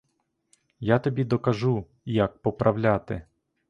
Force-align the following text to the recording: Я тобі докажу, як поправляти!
Я 0.79 0.99
тобі 0.99 1.23
докажу, 1.23 1.85
як 2.05 2.37
поправляти! 2.41 3.25